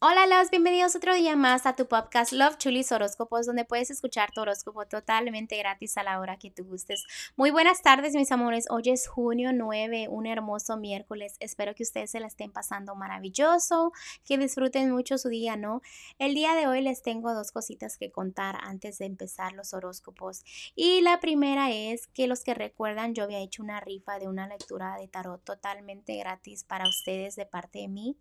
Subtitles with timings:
[0.00, 4.30] Hola, los bienvenidos otro día más a tu podcast Love Chulis Horóscopos, donde puedes escuchar
[4.30, 7.02] tu horóscopo totalmente gratis a la hora que tú gustes.
[7.34, 8.66] Muy buenas tardes, mis amores.
[8.70, 11.34] Hoy es junio 9, un hermoso miércoles.
[11.40, 13.90] Espero que ustedes se la estén pasando maravilloso,
[14.24, 15.82] que disfruten mucho su día, ¿no?
[16.20, 20.44] El día de hoy les tengo dos cositas que contar antes de empezar los horóscopos.
[20.76, 24.46] Y la primera es que los que recuerdan, yo había hecho una rifa de una
[24.46, 28.16] lectura de tarot totalmente gratis para ustedes de parte de mí.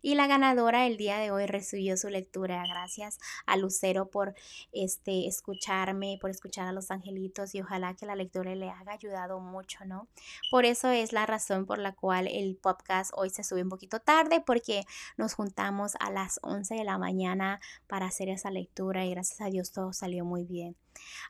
[0.00, 2.62] Y la ganadora el día de hoy recibió su lectura.
[2.68, 4.34] Gracias a Lucero por
[4.72, 9.40] este, escucharme, por escuchar a los angelitos y ojalá que la lectura le haya ayudado
[9.40, 10.08] mucho, ¿no?
[10.50, 14.00] Por eso es la razón por la cual el podcast hoy se sube un poquito
[14.00, 14.84] tarde porque
[15.16, 19.50] nos juntamos a las 11 de la mañana para hacer esa lectura y gracias a
[19.50, 20.76] Dios todo salió muy bien.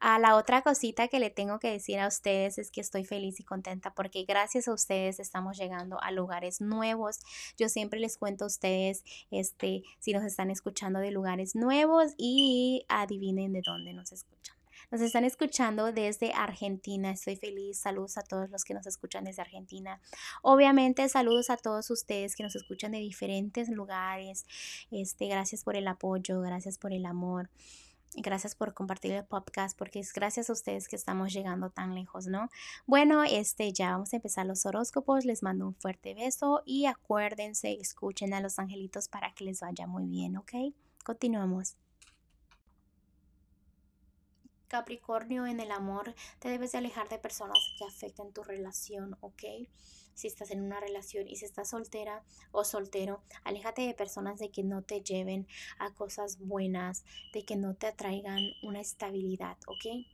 [0.00, 3.40] A la otra cosita que le tengo que decir a ustedes es que estoy feliz
[3.40, 7.20] y contenta porque gracias a ustedes estamos llegando a lugares nuevos.
[7.58, 12.84] Yo siempre les cuento a ustedes este si nos están escuchando de lugares nuevos y
[12.88, 14.56] adivinen de dónde nos escuchan.
[14.90, 17.10] Nos están escuchando desde Argentina.
[17.10, 17.78] Estoy feliz.
[17.78, 20.00] Saludos a todos los que nos escuchan desde Argentina.
[20.42, 24.46] Obviamente, saludos a todos ustedes que nos escuchan de diferentes lugares.
[24.92, 27.50] Este, gracias por el apoyo, gracias por el amor.
[28.18, 32.26] Gracias por compartir el podcast porque es gracias a ustedes que estamos llegando tan lejos,
[32.26, 32.48] ¿no?
[32.86, 35.26] Bueno, este ya vamos a empezar los horóscopos.
[35.26, 39.86] Les mando un fuerte beso y acuérdense, escuchen a los angelitos para que les vaya
[39.86, 40.52] muy bien, ¿ok?
[41.04, 41.85] Continuamos.
[44.68, 49.42] Capricornio, en el amor te debes de alejar de personas que afecten tu relación, ¿ok?
[50.14, 54.50] Si estás en una relación y si estás soltera o soltero, aléjate de personas de
[54.50, 55.46] que no te lleven
[55.78, 60.06] a cosas buenas, de que no te atraigan una estabilidad, ¿ok?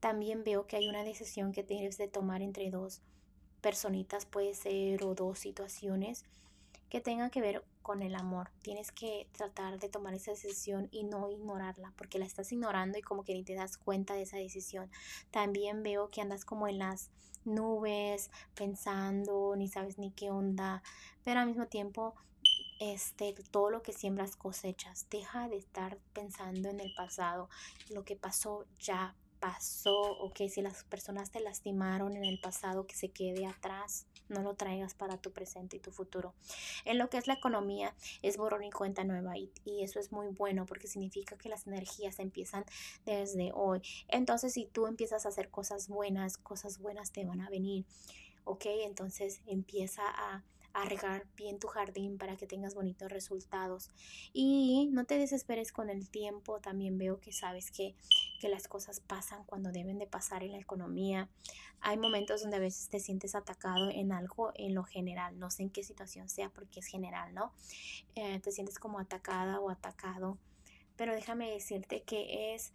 [0.00, 3.02] También veo que hay una decisión que tienes de tomar entre dos
[3.60, 6.24] personitas, puede ser, o dos situaciones
[6.92, 8.50] que tengan que ver con el amor.
[8.60, 13.00] Tienes que tratar de tomar esa decisión y no ignorarla, porque la estás ignorando y
[13.00, 14.90] como que ni te das cuenta de esa decisión.
[15.30, 17.08] También veo que andas como en las
[17.46, 20.82] nubes, pensando, ni sabes ni qué onda,
[21.24, 22.14] pero al mismo tiempo
[22.78, 25.06] este, todo lo que siembras cosechas.
[25.08, 27.48] Deja de estar pensando en el pasado.
[27.88, 32.86] Lo que pasó ya pasó o que si las personas te lastimaron en el pasado,
[32.86, 36.32] que se quede atrás, no lo traigas para tu presente y tu futuro.
[36.84, 37.92] En lo que es la economía,
[38.22, 41.66] es borrón y cuenta nueva y, y eso es muy bueno porque significa que las
[41.66, 42.64] energías empiezan
[43.04, 43.82] desde hoy.
[44.06, 47.84] Entonces, si tú empiezas a hacer cosas buenas, cosas buenas te van a venir.
[48.44, 48.66] ¿ok?
[48.84, 50.44] Entonces empieza a
[50.74, 53.90] a regar bien tu jardín para que tengas bonitos resultados.
[54.32, 57.94] Y no te desesperes con el tiempo, también veo que sabes que,
[58.42, 61.28] que las cosas pasan cuando deben de pasar en la economía.
[61.80, 65.62] Hay momentos donde a veces te sientes atacado en algo en lo general, no sé
[65.62, 67.52] en qué situación sea porque es general, ¿no?
[68.16, 70.38] Eh, te sientes como atacada o atacado.
[70.96, 72.72] Pero déjame decirte que es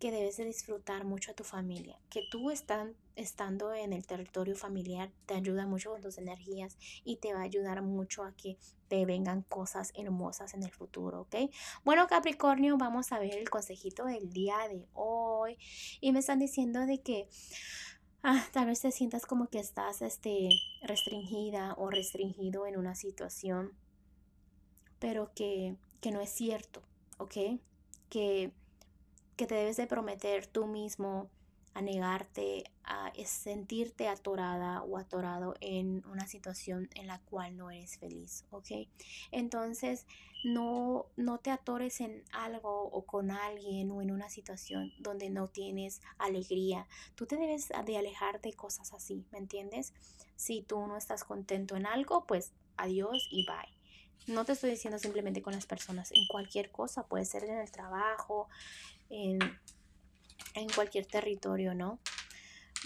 [0.00, 4.56] que debes de disfrutar mucho a tu familia, que tú están, estando en el territorio
[4.56, 8.56] familiar te ayuda mucho con tus energías y te va a ayudar mucho a que
[8.88, 11.36] te vengan cosas hermosas en el futuro, ¿ok?
[11.84, 15.58] Bueno, Capricornio, vamos a ver el consejito del día de hoy
[16.00, 17.28] y me están diciendo de que
[18.22, 20.48] ah, tal vez te sientas como que estás este,
[20.82, 23.74] restringida o restringido en una situación,
[24.98, 26.82] pero que, que no es cierto,
[27.18, 27.60] ¿ok?
[28.08, 28.50] Que
[29.40, 31.30] que te debes de prometer tú mismo
[31.72, 37.96] a negarte a sentirte atorada o atorado en una situación en la cual no eres
[37.96, 38.66] feliz, ¿ok?
[39.30, 40.04] Entonces,
[40.44, 45.48] no, no te atores en algo o con alguien o en una situación donde no
[45.48, 46.86] tienes alegría.
[47.14, 49.94] Tú te debes de alejar de cosas así, ¿me entiendes?
[50.36, 53.80] Si tú no estás contento en algo, pues adiós y bye.
[54.26, 57.70] No te estoy diciendo simplemente con las personas, en cualquier cosa, puede ser en el
[57.70, 58.50] trabajo,
[59.10, 59.38] en,
[60.74, 61.98] cualquier territorio, ¿no?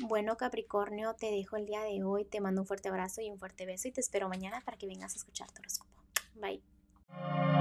[0.01, 2.25] Bueno, Capricornio, te dejo el día de hoy.
[2.25, 4.87] Te mando un fuerte abrazo y un fuerte beso y te espero mañana para que
[4.87, 5.91] vengas a escuchar tu horóscopo.
[6.35, 7.54] Bye.